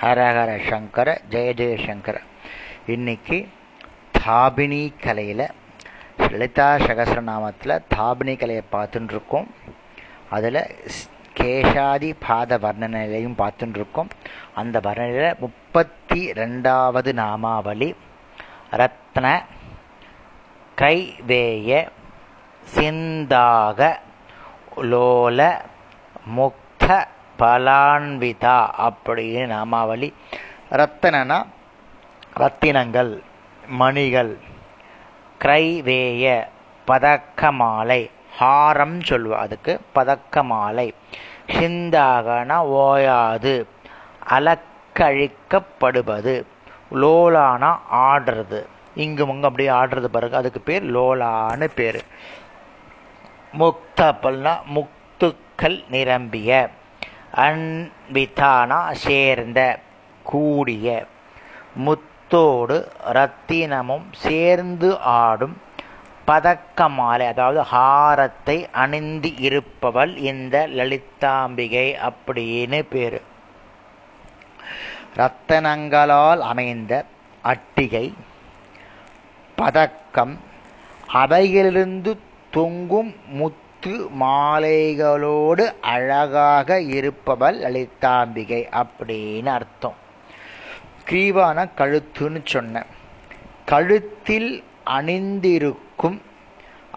[0.00, 2.16] ஹரஹர சங்கர ஜெய ஜெயசங்கர
[2.86, 3.38] இன்னைக்கு
[4.18, 5.46] தாபினி கலையில்
[6.24, 9.48] லலிதா சகசரநாமத்தில் தாபினி கலையை பார்த்துட்டு இருக்கோம்
[10.30, 10.60] அதில்
[11.36, 14.10] கேஷாதி பாத வர்ணனையிலையும் பார்த்துட்டு இருக்கோம்
[14.54, 17.90] அந்த வர்ணனையில் முப்பத்தி ரெண்டாவது நாமாவளி
[18.74, 19.26] ரத்ன
[20.78, 21.70] கைவேய
[22.66, 23.80] சிந்தாக
[24.90, 25.40] லோல
[26.32, 26.59] முக்
[27.40, 30.14] பலான்விதா அப்படின்னு நாமாவளி.
[30.70, 31.46] ரத்தனனா
[32.36, 33.22] ரத்தினங்கள்
[33.66, 34.38] மணிகள்
[35.40, 36.44] கிரைவேய
[36.86, 38.10] பதக்கமாலை
[38.40, 40.92] ஹாரம் சொல்லுவா அதுக்கு பதக்கமாலை.
[41.46, 43.68] சிந்தாகனா ஓயாது
[44.30, 46.44] அலக்கழிக்கப்படுவது
[46.92, 48.66] லோலானா ஆடுறது.
[48.94, 52.04] இங்கு முங்க அப்படியே ஆடுறது பாருங்க அதுக்கு பேர் லோலான்னு பேர்.
[53.58, 56.70] முக்தபல்னா முக்துக்கள் நிரம்பிய.
[57.34, 59.78] அன்பிதானா சேர்ந்த
[60.22, 61.06] கூடிய
[61.74, 65.62] முத்தோடு ரத்தினமும் சேர்ந்து ஆடும்
[66.26, 73.22] பதக்கமாலை அதாவது ஹாரத்தை அணிந்து இருப்பவள் இந்த லலிதாம்பிகை அப்படின்னு பேரு.
[75.16, 77.04] ரத்தனங்களால் அமைந்த
[77.44, 78.14] அட்டிகை
[79.54, 80.40] பதக்கம்
[81.14, 82.18] அவையிலிருந்து
[82.50, 83.14] தொங்கும்
[83.82, 89.94] முத்து மாலைகளோடு அழகாக இருப்பவள் லலிதாம்பிகை அப்படின்னு அர்த்தம்.
[91.08, 92.82] கிரீவான கழுத்துன்னு சொன்ன
[93.64, 94.50] கழுத்தில்
[94.96, 96.18] அணிந்திருக்கும்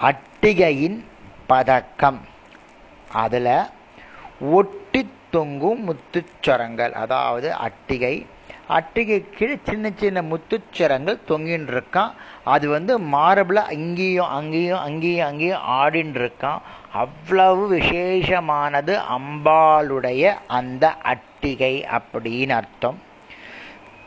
[0.08, 1.00] அட்டிகையின்
[1.48, 2.20] பதக்கம்.
[3.24, 3.54] அதில்
[4.52, 8.16] ஒட்டி தொங்கும் முத்துச்சரங்கள் அதாவது அட்டிகை
[8.70, 12.12] அட்டிகை கீழே சின்ன சின்ன முத்துச்சரங்கள் தொங்கின்னு இருக்கான்
[12.44, 22.50] அது வந்து மார்பில் அங்கேயும் அங்கேயும் அங்கேயும் அங்கேயும் ஆடின்னு இருக்கான் அவ்வளவு விசேஷமானது அம்பாளுடைய அந்த அட்டிகை அப்படின்னு
[22.50, 23.00] அர்த்தம்.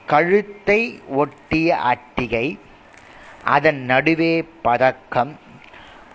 [0.06, 2.58] கழுத்தை ஒட்டிய அட்டிகை
[3.44, 5.38] அதன் நடுவே பதக்கம்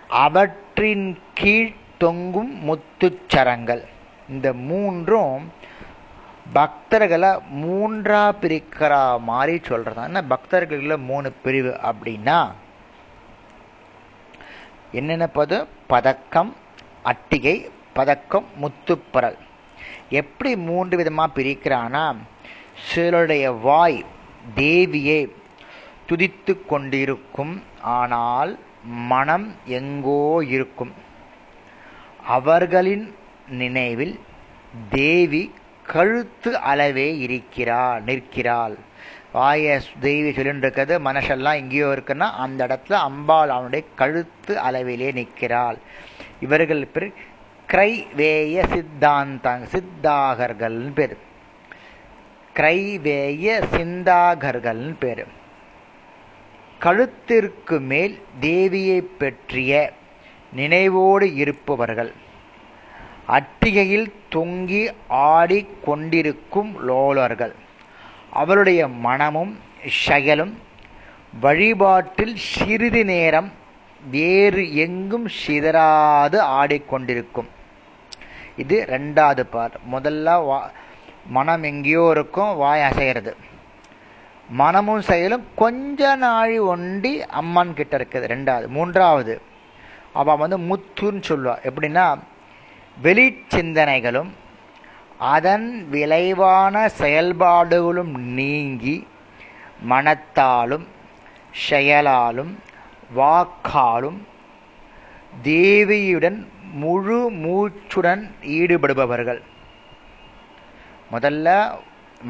[0.08, 3.84] அவற்றின் கீழ் தொங்கும் முத்துச்சரங்கள்.
[4.30, 5.52] இந்த மூன்றும்
[6.54, 7.30] பக்தர்களை
[7.62, 10.04] மூன்றா பிரிக்கிற மாதிரி சொல்றதா?
[10.04, 12.40] என்ன பக்தர்களில் மூணு பிரிவு அப்படின்னா
[14.92, 15.58] என்னென்ன பது?
[15.88, 16.56] பதக்கம்
[17.04, 17.56] அட்டிகை
[17.94, 19.38] பதக்கம் முத்துப்பரல்
[20.10, 22.04] எப்படி மூன்று விதமா பிரிக்கிறானா
[22.90, 24.06] சிலருடைய வாய்
[24.56, 25.22] தேவியை
[26.10, 28.52] துதித்து கொண்டிருக்கும் ஆனால்
[29.12, 30.22] மனம் எங்கோ
[30.56, 30.94] இருக்கும்.
[32.28, 33.06] அவர்களின்
[33.50, 34.20] நினைவில்
[34.90, 35.44] தேவி
[35.94, 38.76] கழுத்து அளவே இருக்கிறாள் நிற்கிறாள்.
[39.34, 39.66] வாய
[40.02, 45.78] தெய்வி சொல்லிட்டு இருக்கிறது மனசெல்லாம் எங்கேயோ இருக்குன்னா அந்த இடத்துல அம்பாள் அவனுடைய கழுத்து அளவிலே நிற்கிறாள்.
[46.42, 47.14] இவர்கள் பேர்
[47.72, 51.16] கிரைவேய சித்தாந்த சித்தாகர்கள்னு பேர்.
[52.56, 55.24] கிரைவேய சிந்தாகர்கள்னு பேர்.
[56.80, 59.72] கழுத்திற்கு மேல் தேவியை பற்றிய
[60.56, 62.12] நினைவோடு இருப்பவர்கள்.
[63.36, 67.54] அட்டிகையில் தொங்கி ஆடி கொண்டிருக்கும் லோலர்கள்.
[68.42, 69.54] அவருடைய மனமும்
[70.06, 70.54] செயலும்
[71.44, 73.50] வழிபாட்டில் சிறிது நேரம்
[74.16, 77.50] வேறு எங்கும் சிதறாது ஆடிக்கொண்டிருக்கும்
[78.64, 79.76] இது ரெண்டாவது பார்.
[79.94, 80.60] முதல்ல வா
[81.36, 83.34] மனம் எங்கேயோ இருக்கும் வாய் அசைகிறது.
[84.50, 88.30] மனமும் செயலும் கொஞ்ச நாழி ஒண்டி அம்மன் கிட்ட இருக்குது.
[88.34, 89.36] ரெண்டாவது மூன்றாவது
[90.22, 91.56] அவள் வந்து முத்துன்னு சொல்லுவா.
[91.70, 92.06] எப்படின்னா
[93.04, 94.32] வெளிச்சிந்தனைகளும்
[95.34, 98.96] அதன் விளைவான செயல்பாடுகளும் நீங்கி
[99.92, 100.86] மனத்தாலும்
[101.68, 102.52] செயலாலும்
[103.20, 104.20] வாக்காலும்
[105.48, 106.40] தேவியுடன்
[106.82, 108.24] முழு மூச்சுடன்
[108.58, 109.42] ஈடுபடுபவர்கள்.
[111.14, 111.48] முதல்ல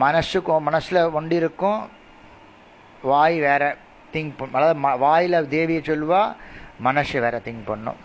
[0.03, 1.81] மனசுக்கும் மனசில் ஒண்டி இருக்கும்
[3.09, 3.63] வாய் வேற
[4.13, 6.21] திங்க் அதாவது வாயில் தேவியை சொல்லுவா
[6.87, 7.99] மனசு வேற திங்க் பண்ணும்.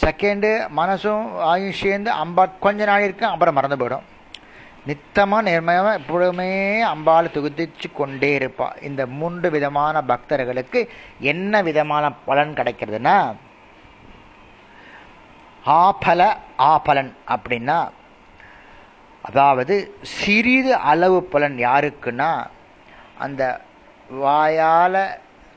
[0.00, 4.06] செகண்டு மனசும் வாயும் சேர்ந்து அம்பா கொஞ்ச நாள் இருக்கும் அப்புறம் மறந்து போயிடும்.
[4.88, 6.50] நித்தமாக நேர்மையாக எப்பொழுதுமே
[6.92, 8.68] அம்பாள் துகுதிச்சு கொண்டே இருப்பா.
[8.88, 10.80] இந்த மூன்று விதமான பக்தர்களுக்கு
[11.32, 13.16] என்ன விதமான பலன் கிடைக்கிறதுனா
[15.84, 16.20] ஆபல
[16.72, 17.78] ஆபலன் அப்படின்னா
[19.28, 19.74] அதாவது
[20.16, 22.30] சிறிது அளவு பலன் யாருக்குன்னா
[23.24, 23.42] அந்த
[24.22, 25.02] வாயால்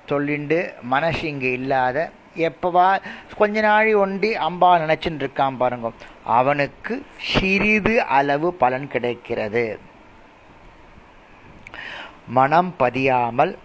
[0.09, 0.59] சொல்லிண்டு
[0.93, 1.97] மனசு இங்கே இல்லாத
[2.35, 3.01] எப்பவா
[3.37, 5.91] கொஞ்ச நாள் ஒண்டி அம்பா நினைச்சுட்டு இருக்கான் பாருங்க.
[6.23, 9.79] அவனுக்கு சிறிது அளவு பலன் கிடைக்கிறது.
[12.27, 13.57] மனம் பதியாமல்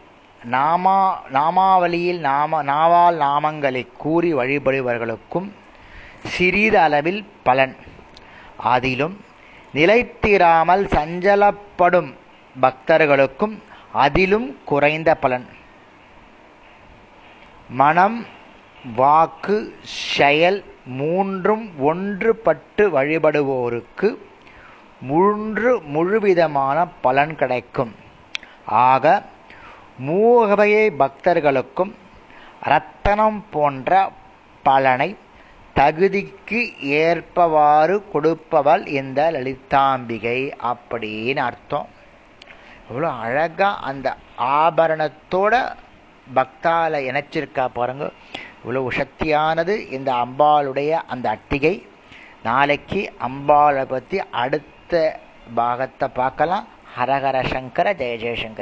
[0.51, 0.99] நாமா
[1.31, 5.49] நாமாவளியில் நாம நாவால் நாமங்களை கூறி வழிபடுபவர்களுக்கும்
[6.35, 7.77] சிறிது அளவில் பலன்.
[8.57, 9.25] அதிலும்
[9.75, 12.15] நிலைத்திராமல் சஞ்சலப்படும்
[12.61, 13.59] பக்தர்களுக்கும்
[13.93, 15.47] அதிலும் குறைந்த பலன்.
[17.69, 18.27] மனம்
[18.96, 24.08] வாக்கு செயல் மூன்றும் ஒன்றுபட்டு வழிபடுவோருக்கு
[25.00, 27.94] மூன்று முழுவிதமான பலன் கிடைக்கும்.
[28.64, 29.23] ஆக
[29.99, 31.93] மூவகை பக்தர்களுக்கும்
[32.61, 34.11] ரத்தனம் போன்ற
[34.62, 35.17] பலனை
[35.76, 40.38] தகுதிக்கு ஏற்பவாறு கொடுப்பவள் இந்த லலிதாம்பிகை
[40.70, 41.88] அப்படின்னு அர்த்தம்.
[42.88, 45.55] எவ்வளோ அழகா அந்த ஆபரணத்தோட
[46.34, 48.12] பக்தால இணைச்சிருக்கா பாருங்க.
[48.58, 51.87] இவ்வளவு சக்தியானது இந்த அம்பாளுடைய அந்த அட்டிகை.
[52.43, 55.20] நாளைக்கு அம்பாளை பற்றி அடுத்த
[55.55, 56.67] பாகத்தை பார்க்கலாம்.
[56.99, 58.55] ஹரஹர சங்கர ஜெய ஜெயசங்கர.